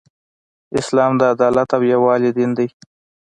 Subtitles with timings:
[0.79, 2.67] اسلام د عدالت او یووالی دین دی.